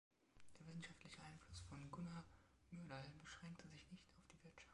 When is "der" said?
0.57-0.65